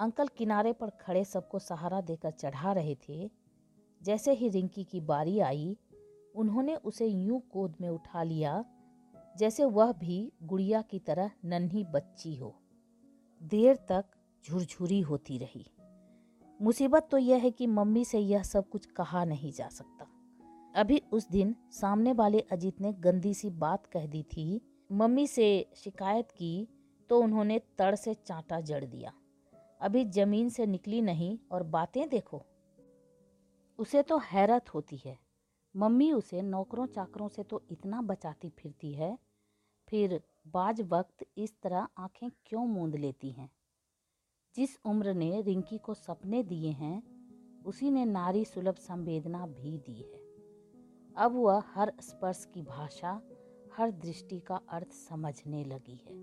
अंकल 0.00 0.28
किनारे 0.28 0.72
पर 0.72 0.90
खड़े 0.90 1.24
सबको 1.24 1.58
सहारा 1.58 2.00
देकर 2.00 2.30
चढ़ा 2.30 2.72
रहे 2.72 2.96
थे। 3.08 3.30
जैसे 4.02 4.32
ही 4.32 4.48
रिंकी 4.48 4.84
की 4.84 5.00
बारी 5.00 5.38
आई, 5.38 5.76
उन्होंने 6.34 6.76
उसे 6.76 7.06
यूँ 7.06 7.40
गोद 7.40 7.74
में 7.80 7.88
उठा 7.88 8.22
लिया 8.22 8.64
जैसे 9.38 9.64
वह 9.64 9.92
भी 9.92 10.32
गुड़िया 10.42 10.82
की 10.82 10.98
तरह 10.98 11.30
नन्ही 11.44 11.84
बच्ची 11.84 12.36
हो। 12.36 12.60
देर 13.42 13.76
तक 13.76 14.04
झुरझुरी 14.46 15.00
होती 15.00 15.38
रही। 15.38 15.70
मुसीबत 16.62 17.08
तो 17.10 17.18
यह 17.18 17.36
है 17.36 17.50
कि 17.50 17.66
मम्मी 17.66 18.04
से 18.04 18.18
यह 18.18 18.42
सब 18.42 18.68
कुछ 18.68 18.86
कहा 18.86 19.24
नहीं 19.24 19.52
जा 19.52 19.68
सकता। 19.68 20.06
अभी 20.74 21.02
उस 21.12 21.28
दिन 21.28 21.56
सामने 21.70 22.12
वाले 22.12 22.40
अजीत 22.40 22.80
ने 22.80 22.92
गंदी 22.92 23.34
सी 23.34 23.50
बात 23.50 23.86
कह 23.86 24.06
दी 24.06 24.22
थी 24.22 24.60
मम्मी 24.92 25.26
से 25.26 25.70
शिकायत 25.76 26.30
की 26.30 26.68
तो 27.10 27.20
उन्होंने 27.20 27.58
तड़ 27.58 27.94
से 27.94 28.14
चांटा 28.14 28.60
जड़ 28.60 28.84
दिया। 28.84 29.12
अभी 29.80 30.04
ज़मीन 30.04 30.48
से 30.48 30.66
निकली 30.66 31.00
नहीं 31.00 31.38
और 31.52 31.62
बातें 31.62 32.08
देखो। 32.08 32.44
उसे 33.78 34.02
तो 34.02 34.18
हैरत 34.18 34.74
होती 34.74 34.96
है। 34.96 35.18
मम्मी 35.76 36.12
उसे 36.12 36.42
नौकरों 36.42 36.86
चाकरों 36.86 37.28
से 37.28 37.42
तो 37.42 37.62
इतना 37.70 38.02
बचाती 38.02 38.48
फिरती 38.48 38.92
है। 38.92 39.18
फिर 39.88 40.22
बाज 40.48 40.80
वक्त 40.80 41.26
इस 41.38 41.60
तरह 41.62 41.88
आँखें 41.98 42.30
क्यों 42.46 42.66
मूंद 42.66 42.96
लेती 42.96 43.30
हैं? 43.30 43.50
जिस 44.56 44.78
उम्र 44.84 45.14
ने 45.14 45.40
रिंकी 45.40 45.78
को 45.78 45.94
सपने 45.94 46.42
दिए 46.42 46.70
हैं, 46.70 47.02
उसी 47.64 47.90
ने 47.90 48.04
नारी 48.04 48.44
सुलभ 48.44 48.74
संवेदना 48.74 49.46
भी 49.46 49.78
दी 49.78 50.00
है। 50.00 50.28
अब 51.16 51.32
वह 51.32 51.62
हर 51.66 51.92
स्पर्श 52.00 52.48
की 52.54 52.62
भाषा 52.62 53.22
हर 53.78 53.90
दृष्टि 53.90 54.40
का 54.40 54.60
अर्थ 54.68 54.92
समझने 54.92 55.64
लगी 55.64 55.96
है। 55.96 56.14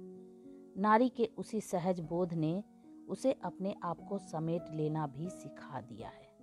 नारी 0.82 1.10
के 1.10 1.30
उसी 1.38 1.62
सहज 1.62 2.00
बोध 2.00 2.34
ने 2.34 2.64
उसे 3.10 3.32
अपने 3.32 3.76
आप 3.84 4.02
को 4.10 4.18
समेट 4.18 4.62
लेना 4.72 5.08
भी 5.08 5.30
सिखा 5.30 5.82
दिया 5.82 6.10
है। 6.10 6.38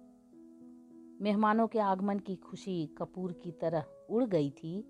मेहमानों 1.20 1.68
के 1.68 1.78
आगमन 1.78 2.18
की 2.18 2.36
खुशी 2.36 2.86
कपूर 2.86 3.32
की 3.32 3.52
तरह 3.52 3.84
उड़ 4.10 4.24
गई 4.24 4.50
थी। 4.50 4.88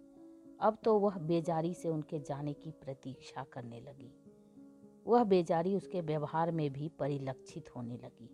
अब 0.61 0.79
तो 0.85 0.99
वह 0.99 1.19
बेजारी 1.19 1.75
से 1.75 1.88
उनके 1.88 2.19
जाने 2.19 2.52
की 2.52 2.71
प्रतीक्षा 2.71 3.45
करने 3.45 3.81
लगी। 3.81 4.12
वह 5.07 5.25
बेजारी 5.25 5.76
उसके 5.76 6.00
व्यवहार 6.00 6.52
में 6.52 6.73
भी 6.73 6.88
परिलक्षित 6.88 7.76
होने 7.76 7.97
लगी। 7.97 8.31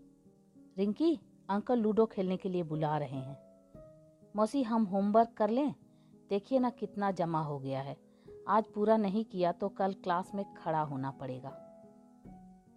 रिंकी, 0.78 1.20
अंकल 1.50 1.78
लूडो 1.78 2.06
खेलने 2.06 2.36
के 2.36 2.48
लिए 2.48 2.62
बुला 2.62 2.98
रहे 2.98 3.18
हैं। 3.18 3.38
मौसी, 4.36 4.62
हम 4.62 4.84
होमवर्क 4.84 5.32
कर 5.36 5.50
लें? 5.50 5.74
देखिए 6.30 6.58
ना 6.58 6.70
कितना 6.70 7.10
जमा 7.10 7.42
हो 7.42 7.58
गया 7.58 7.80
है। 7.80 7.96
आज 8.48 8.64
पूरा 8.66 8.96
नहीं 8.96 9.24
किया 9.24 9.52
तो 9.52 9.68
कल 9.68 9.92
क्लास 9.92 10.34
में 10.34 10.54
खड़ा 10.54 10.80
होना 10.80 11.10
पड़ेगा। 11.10 11.64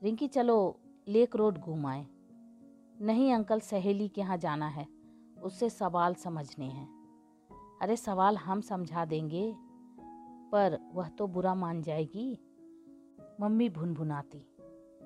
रिंकी, 0.03 0.27
चलो, 0.27 0.79
लेक 1.07 1.35
रोड 1.35 1.57
घुमाएँ 1.57 2.07
नहीं, 3.01 3.33
अंकल, 3.33 3.59
सहेली 3.59 4.07
के 4.07 4.21
यहाँ 4.21 4.37
जाना 4.37 4.67
है। 4.67 4.87
उससे 5.43 5.69
सवाल 5.69 6.13
समझने 6.13 6.65
हैं। 6.65 6.89
अरे, 7.81 7.95
सवाल 7.95 8.37
हम 8.37 8.61
समझा 8.61 9.05
देंगे, 9.05 9.55
पर 10.51 10.91
वह 10.93 11.09
तो 11.09 11.27
बुरा 11.27 11.55
मान 11.55 11.81
जाएगी। 11.81 12.39
मम्मी 13.41 13.69
भुनभुनाती। 13.69 14.47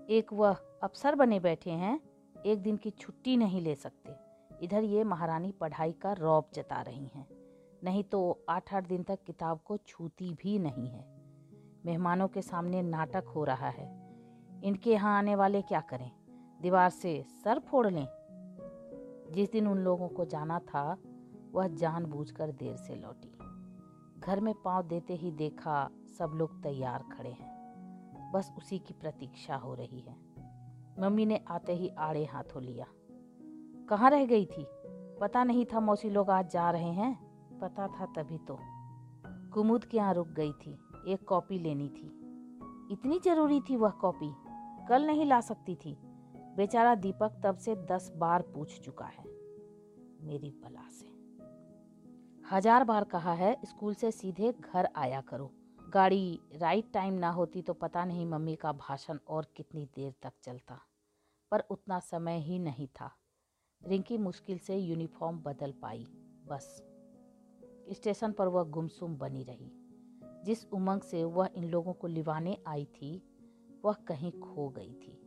एक 0.09 0.33
वह 0.33 0.57
अफसर 0.83 1.15
बने 1.15 1.39
बैठे 1.39 1.71
हैं, 1.71 1.99
एक 2.45 2.61
दिन 2.61 2.77
की 2.77 2.89
छुट्टी 2.89 3.37
नहीं 3.37 3.61
ले 3.61 3.75
सकते। 3.75 4.15
इधर 4.65 4.83
ये 4.83 5.03
महारानी 5.03 5.51
पढ़ाई 5.51 5.91
का 5.91 6.13
रौब 6.13 6.49
जता 6.53 6.81
रही 6.81 7.07
हैं। 7.07 7.34
नहीं 7.85 8.03
तो 8.03 8.45
आठ 8.49 8.73
आठ 8.73 8.87
दिन 8.87 9.03
तक 9.03 9.19
किताब 9.23 9.59
को 9.65 9.77
छूती 9.77 10.33
भी 10.33 10.59
नहीं 10.59 10.89
है। 10.89 11.05
मेहमानों 11.85 12.27
के 12.27 12.41
सामने 12.41 12.81
नाटक 12.81 13.23
हो 13.35 13.43
रहा 13.43 13.69
है। 13.69 14.11
इनके 14.63 14.93
यहाँ 14.93 15.17
आने 15.17 15.35
वाले 15.35 15.61
क्या 15.61 15.81
करें? 15.81 16.11
दीवार 16.61 16.89
से 16.89 17.23
सर 17.43 17.59
फोड़ 17.59 17.87
लें? 17.87 18.07
जिस 19.31 19.51
दिन 19.51 19.67
उन 19.67 19.77
लोगों 19.77 20.07
को 20.07 20.25
जाना 20.25 20.59
था, 20.59 20.97
वह 21.51 21.67
जानबूझकर 21.67 22.51
देर 22.51 22.75
से 22.75 22.95
लौटी। 22.95 23.37
घर 24.19 24.39
में 24.39 24.53
पाँव 24.53 24.83
देते 24.83 25.13
ही 25.13 25.31
देखा 25.31 25.89
सब 26.17 26.31
लोग 26.35 26.63
तैयार 26.63 27.03
खड़े 27.17 27.31
हैं। 27.31 27.55
बस 28.31 28.53
उसी 28.57 28.79
की 28.79 28.93
प्रतीक्षा 28.93 29.55
हो 29.55 29.73
रही 29.73 29.99
है। 29.99 30.15
मम्मी 30.99 31.25
ने 31.25 31.45
आते 31.47 31.73
ही 31.73 31.89
आड़े 31.89 32.25
हाथों 32.25 32.63
लिया। 32.63 32.85
कहाँ 33.89 34.09
रह 34.09 34.25
गई 34.25 34.45
थी? 34.45 34.65
पता 35.21 35.43
नहीं 35.43 35.65
था 35.65 35.79
मौसी 35.79 36.09
लोग 36.09 36.29
आज 36.29 36.51
जा 36.51 36.71
रहे 36.71 36.91
हैं। 36.91 37.24
पता 37.55 37.87
था 37.89 38.05
तभी 38.15 38.37
तो। 38.37 38.57
कुमुद 39.53 39.85
के 39.85 39.97
यहाँ 39.97 40.13
रुक 40.13 40.27
गई 40.27 40.51
थी, 40.51 40.77
एक 41.07 41.27
कॉपी 41.27 41.59
लेनी 41.59 41.89
थी। 41.89 42.07
इतनी 42.91 43.19
ज़रूरी 43.19 43.59
थी 43.61 43.75
वह 43.75 43.89
कॉपी, 43.89 44.31
कल 44.89 45.05
नहीं 45.05 45.25
ला 45.25 45.41
सकती 45.41 45.75
थी। 45.75 45.97
बेचारा 46.57 46.95
दीपक 46.95 47.41
तब 47.43 47.57
से 47.57 47.75
दस 47.75 48.11
बार 48.15 48.41
पूछ 48.41 48.79
चुका 48.81 49.05
है। 49.05 49.23
मेरी 50.21 50.49
बला 50.63 50.87
से। 50.89 51.13
हज़ार 52.51 52.83
बार 52.83 53.03
कहा 53.03 53.33
है, 53.33 53.57
स्कूल 53.65 53.93
से 53.93 54.11
सीधे 54.11 54.53
घर 54.53 54.89
आया 54.95 55.21
करो। 55.21 55.51
गाड़ी 55.93 56.39
राइट 56.55 56.91
टाइम 56.93 57.13
ना 57.13 57.29
होती 57.29 57.61
तो 57.61 57.73
पता 57.73 58.05
नहीं 58.05 58.25
मम्मी 58.25 58.55
का 58.55 58.71
भाषण 58.71 59.19
और 59.27 59.47
कितनी 59.55 59.85
देर 59.85 60.13
तक 60.21 60.33
चलता। 60.43 60.79
पर 61.51 61.59
उतना 61.69 61.99
समय 61.99 62.39
ही 62.39 62.59
नहीं 62.59 62.87
था। 62.87 63.11
रिंकी 63.81 64.17
मुश्किल 64.17 64.57
से 64.57 64.77
यूनिफॉर्म 64.77 65.37
बदल 65.39 65.71
पाई, 65.71 66.05
बस। 66.47 66.81
स्टेशन 67.91 68.31
पर 68.31 68.47
वह 68.47 68.63
गुमसुम 68.63 69.17
बनी 69.17 69.43
रही। 69.43 69.71
जिस 70.43 70.65
उमंग 70.73 71.01
से 71.01 71.23
वह 71.23 71.49
इन 71.55 71.63
लोगों 71.63 71.93
को 71.93 72.07
लिवाने 72.07 72.57
आई 72.67 72.85
थी, 72.85 73.23
वह 73.85 73.93
कहीं 73.93 74.31
खो 74.31 74.69
गई 74.69 74.93
थी। 74.93 75.21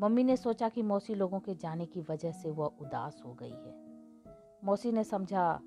मम्मी 0.00 0.24
ने 0.24 0.36
सोचा 0.36 0.68
कि 0.68 0.82
मौसी 0.82 1.14
लोगों 1.14 1.40
के 1.40 1.54
जाने 1.54 1.86
की 1.86 2.00
वजह 2.00 2.32
से 2.32 2.50
वह 2.50 2.66
उदास 2.66 3.22
हो 3.26 3.34
गई 3.34 3.50
है। 3.50 3.84
मौसी 4.64 4.92
ने 4.92 5.04
समझा, 5.04 5.60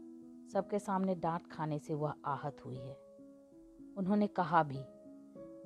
सबके 0.53 0.79
सामने 0.79 1.15
डांट 1.15 1.47
खाने 1.47 1.79
से 1.79 1.93
वह 1.93 2.13
आहत 2.25 2.65
हुई 2.65 2.77
है। 2.77 2.97
उन्होंने 3.97 4.27
कहा 4.27 4.63
भी, 4.63 4.83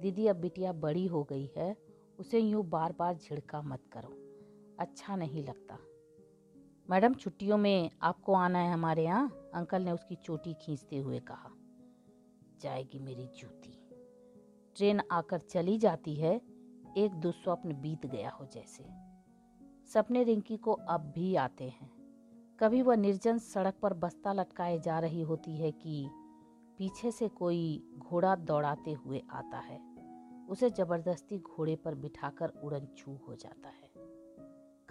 दीदी, 0.01 0.27
अब 0.27 0.35
बिटिया 0.35 0.73
बड़ी 0.73 1.07
हो 1.07 1.23
गई 1.23 1.51
है, 1.57 1.77
उसे 2.19 2.39
यूँ 2.39 2.65
बार 2.65 2.95
बार 2.99 3.17
झिड़का 3.17 3.61
मत 3.61 3.81
करो। 3.91 4.17
अच्छा 4.79 5.15
नहीं 5.15 5.43
लगता। 5.43 5.77
मैडम, 6.89 7.13
छुट्टियों 7.13 7.57
में 7.57 7.89
आपको 8.01 8.33
आना 8.33 8.59
है 8.59 8.71
हमारे 8.71 9.03
यहाँ। 9.03 9.51
अंकल 9.55 9.81
ने 9.81 9.91
उसकी 9.91 10.15
चोटी 10.15 10.53
खींचते 10.53 10.97
हुए 10.97 11.19
कहा, 11.19 11.49
जाएगी 12.61 12.99
मेरी 12.99 13.27
जूती। 13.37 13.77
ट्रेन 14.75 15.01
आकर 15.11 15.39
चली 15.41 15.77
जाती 15.77 16.15
है, 16.15 16.33
एक 16.97 17.13
दुस्वप्न 17.15 17.73
बीत 17.73 18.05
गया 18.05 18.29
हो 18.29 18.45
जैसे। 18.45 18.85
सपने 19.89 20.23
रिंकी 20.23 20.57
को 20.57 20.73
अब 20.73 21.11
भी 21.15 21.35
आते 21.35 21.69
हैं। 21.69 21.89
कभी 22.59 22.81
वह 22.81 22.95
निर्जन 22.95 23.37
सड़क 23.39 23.79
पर 23.81 23.93
बस्ता 23.95 24.33
लटकाए 24.33 24.79
जा 24.79 24.99
रही 24.99 25.21
होती 25.21 25.55
है 25.57 25.71
कि 25.73 26.07
पीछे 26.77 27.11
से 27.11 27.27
कोई 27.29 27.63
घोड़ा 27.99 28.35
दौड़ाते 28.35 28.93
हुए 28.95 29.21
आता 29.31 29.59
है। 29.59 29.79
उसे 30.49 30.69
ज़बरदस्ती 30.69 31.37
घोड़े 31.39 31.75
पर 31.75 31.95
बिठाकर 31.95 32.53
उड़न 32.63 32.87
छू 32.97 33.15
हो 33.27 33.35
जाता 33.35 33.69
है। 33.69 33.90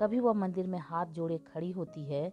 कभी 0.00 0.20
वह 0.20 0.32
मंदिर 0.32 0.66
में 0.66 0.78
हाथ 0.78 1.06
जोड़े 1.06 1.38
खड़ी 1.38 1.70
होती 1.70 2.04
है 2.04 2.32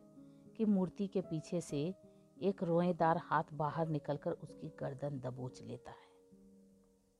कि 0.58 0.66
मूर्ति 0.66 1.08
के 1.08 1.22
पीछे 1.22 1.62
से 1.62 1.96
एक 2.42 2.64
रोएदार 2.64 3.18
हाथ 3.18 3.44
बाहर 3.54 3.88
निकलकर 3.88 4.32
उसकी 4.32 4.68
गर्दन 4.80 5.20
दबोच 5.20 5.62
लेता 5.62 5.92
है। 5.92 6.06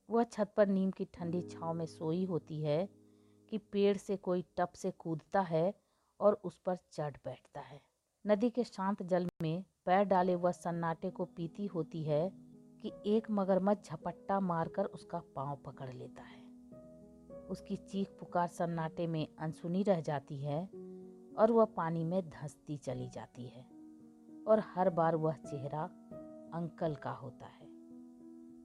वह 0.08 0.24
छत 0.24 0.52
पर 0.56 0.66
नीम 0.66 0.90
की 0.90 1.04
ठंडी 1.04 1.42
छांव 1.42 1.74
में 1.74 1.86
सोई 1.86 2.24
होती 2.24 2.60
है 2.62 2.88
कि 3.48 3.58
पेड़ 3.58 3.96
से 3.96 4.16
कोई 4.16 4.44
टप 4.56 4.72
से 4.74 4.90
कूदता 4.90 5.40
है 5.40 5.74
और 6.20 6.40
उस 6.44 6.58
पर 6.58 6.78
चढ़ 6.92 7.16
बैठता 7.24 7.60
है। 7.60 7.80
नदी 8.26 8.50
के 8.50 8.64
शांत 8.64 9.02
जल 9.02 9.28
में 9.42 9.64
पैर 9.86 10.04
डाले 10.04 10.34
वह 10.34 10.52
सन्नाटे 10.52 11.10
को 11.10 11.24
पीती 11.24 11.66
होती 11.66 12.02
है 12.02 12.28
कि 12.82 12.92
एक 13.06 13.30
मगरमच्छ 13.30 13.90
झपट्टा 13.90 14.40
मारकर 14.40 14.84
उसका 14.84 15.22
पाँव 15.36 15.56
पकड़ 15.56 15.92
लेता 15.92 16.22
है। 16.22 16.37
उसकी 17.50 17.76
चीख 17.76 18.08
पुकार 18.20 18.48
सन्नाटे 18.48 19.06
में 19.06 19.26
अनसुनी 19.38 19.82
रह 19.82 20.00
जाती 20.00 20.38
है 20.38 20.62
और 21.38 21.52
वह 21.52 21.64
पानी 21.76 22.04
में 22.04 22.20
धंसती 22.22 22.76
चली 22.76 23.08
जाती 23.08 23.46
है 23.46 23.66
और 24.46 24.62
हर 24.74 24.90
बार 24.90 25.16
वह 25.16 25.36
चेहरा 25.46 25.82
अंकल 26.54 26.94
का 26.94 27.10
होता 27.10 27.46
है। 27.46 27.66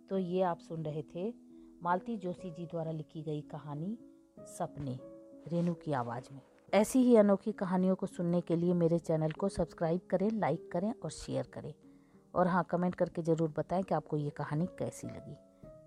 तो 0.09 0.17
ये 0.17 0.41
आप 0.41 0.59
सुन 0.59 0.85
रहे 0.85 1.03
थे 1.15 1.33
मालती 1.83 2.17
जोशी 2.17 2.51
जी 2.51 2.65
द्वारा 2.65 2.91
लिखी 2.91 3.21
गई 3.23 3.41
कहानी 3.41 3.97
सपने 4.47 4.97
रेनू 5.47 5.73
की 5.73 5.93
आवाज़ 5.93 6.33
में। 6.33 6.41
ऐसी 6.73 6.99
ही 6.99 7.15
अनोखी 7.15 7.51
कहानियों 7.51 7.95
को 7.95 8.05
सुनने 8.05 8.41
के 8.41 8.55
लिए 8.55 8.73
मेरे 8.73 8.99
चैनल 8.99 9.31
को 9.31 9.49
सब्सक्राइब 9.49 10.01
करें, 10.09 10.29
लाइक 10.31 10.69
करें 10.71 10.93
और 10.93 11.11
शेयर 11.11 11.47
करें। 11.47 11.73
और 12.33 12.47
हाँ 12.47 12.63
कमेंट 12.63 12.95
करके 12.95 13.21
ज़रूर 13.21 13.53
बताएँ 13.57 13.83
कि 13.83 13.95
आपको 13.95 14.17
ये 14.17 14.29
कहानी 14.29 14.65
कैसी 14.79 15.07
लगी। 15.07 15.35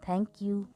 Thank 0.08 0.42
you. 0.42 0.66